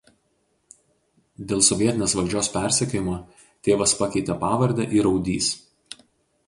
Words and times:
Dėl 1.51 1.61
sovietinės 1.67 2.15
valdžios 2.21 2.49
persekiojimo 2.55 3.19
tėvas 3.69 3.95
pakeitė 4.03 4.39
pavardę 4.47 4.91
į 4.99 5.07
Raudys. 5.09 5.55